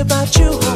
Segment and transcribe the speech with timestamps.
[0.00, 0.69] about you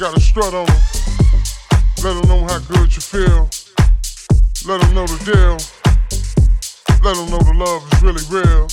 [0.00, 0.76] got a strut on them.
[2.02, 3.50] Let them know how good you feel.
[4.64, 5.60] Let them know the deal.
[7.04, 8.64] Let them know the love is really real.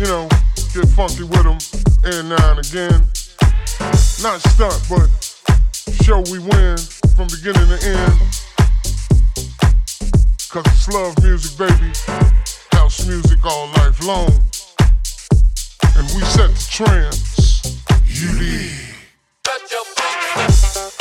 [0.00, 0.28] You know,
[0.72, 1.58] get funky with them
[2.04, 3.04] and now and again.
[4.24, 5.12] Not stunt, but
[6.00, 6.78] show we win
[7.12, 8.16] from beginning to end.
[10.48, 11.92] Cause it's love music, baby.
[12.72, 14.32] House music all life long.
[15.94, 17.82] And we set the trends.
[18.06, 18.91] You did
[19.52, 20.91] shut your mouth.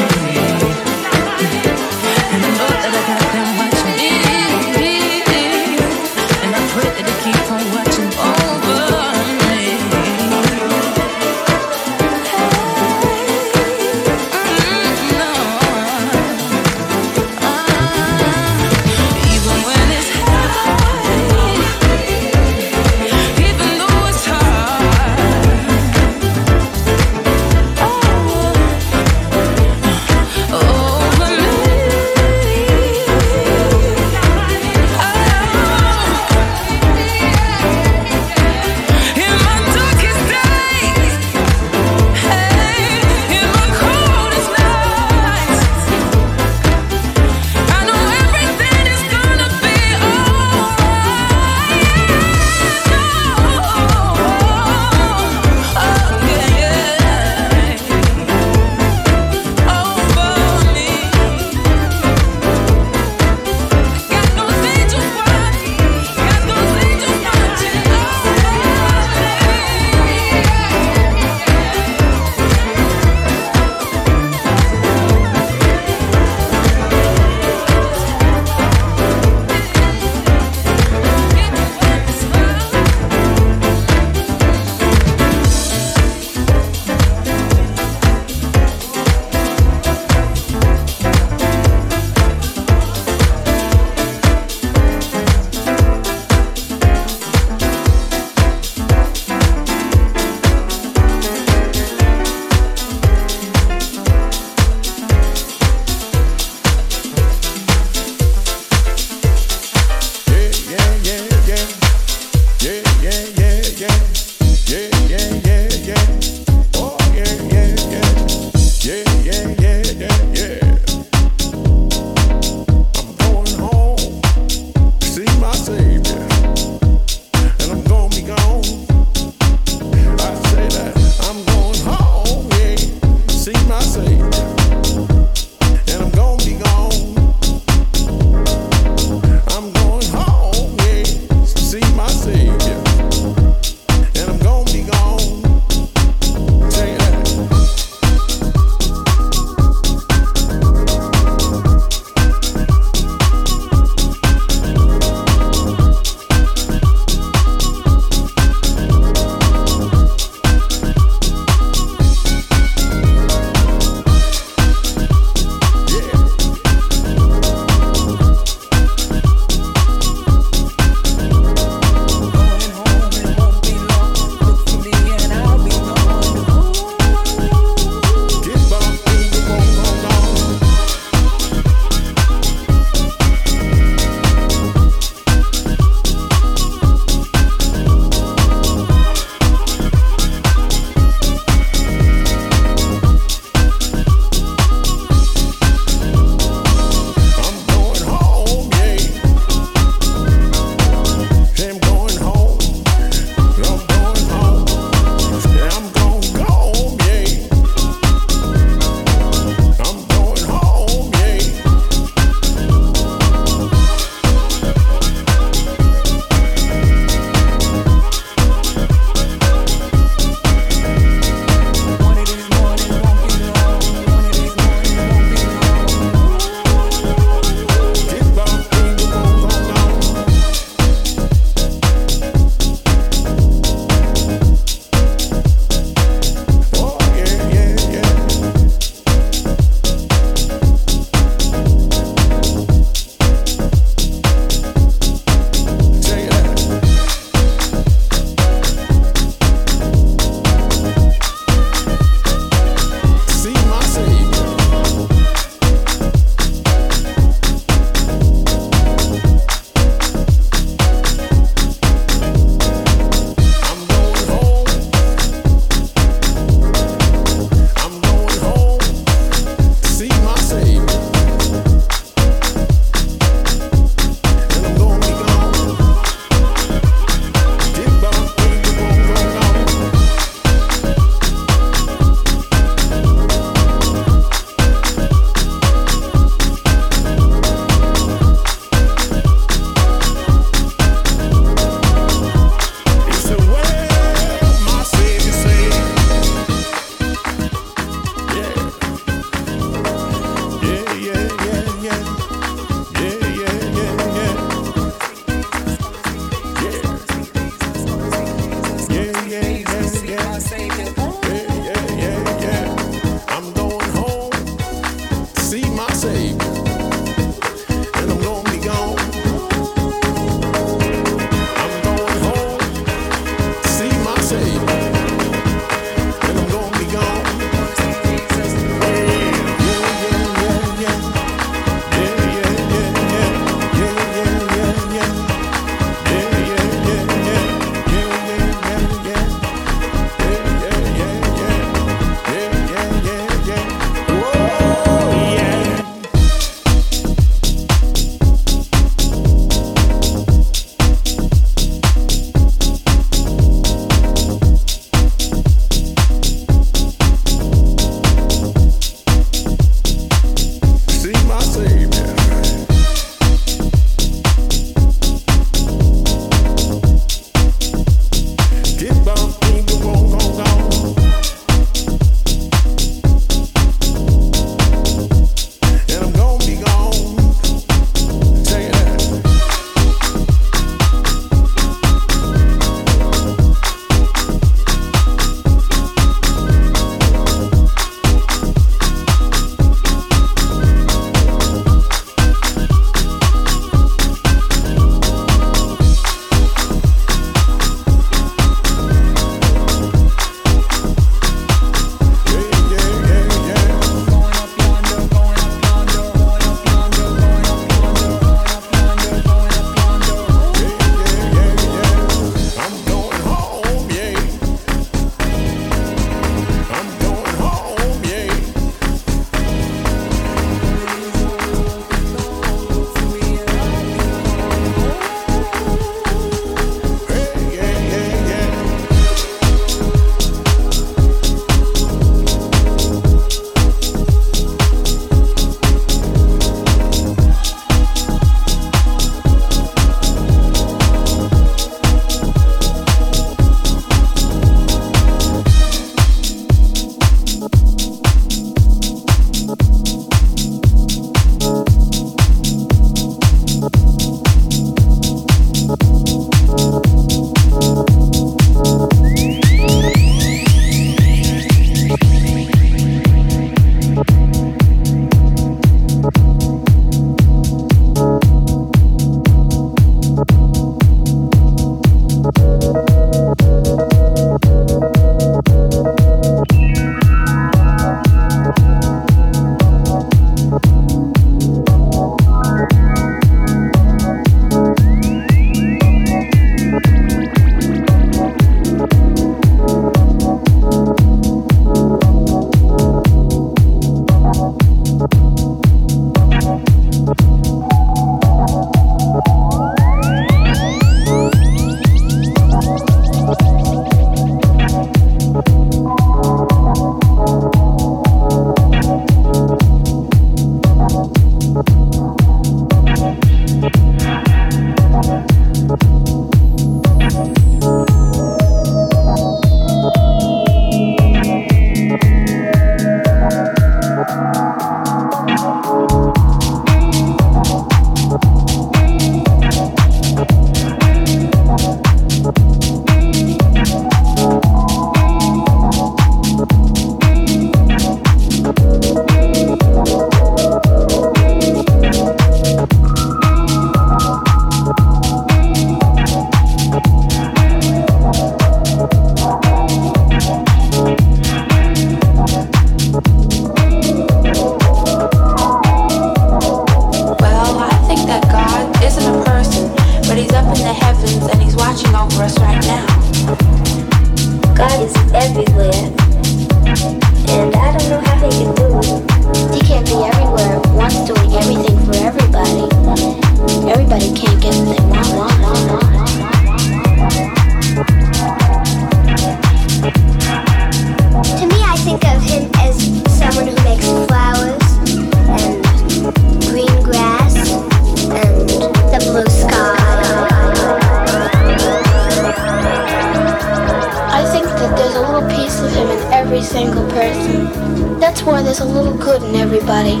[598.26, 600.00] Why there's a little good in everybody.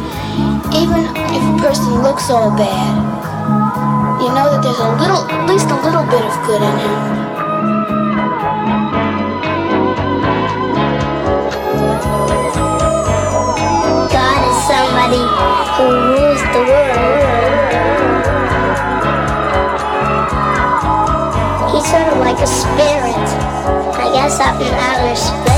[0.72, 2.96] Even if a person looks all bad,
[4.22, 6.98] you know that there's a little, at least a little bit of good in him.
[14.08, 15.24] God is somebody
[15.76, 17.04] who rules the world.
[21.72, 23.28] He's sort of like a spirit,
[24.00, 25.53] I guess, up in outer space.